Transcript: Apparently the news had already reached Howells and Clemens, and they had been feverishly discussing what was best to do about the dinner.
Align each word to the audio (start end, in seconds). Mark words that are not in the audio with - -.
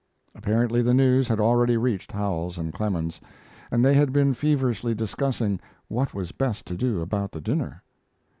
Apparently 0.33 0.81
the 0.81 0.95
news 0.95 1.27
had 1.27 1.39
already 1.39 1.77
reached 1.77 2.11
Howells 2.11 2.57
and 2.57 2.73
Clemens, 2.73 3.21
and 3.69 3.85
they 3.85 3.93
had 3.93 4.11
been 4.11 4.33
feverishly 4.33 4.95
discussing 4.95 5.59
what 5.89 6.11
was 6.11 6.31
best 6.31 6.65
to 6.65 6.75
do 6.75 7.01
about 7.01 7.31
the 7.33 7.39
dinner. 7.39 7.83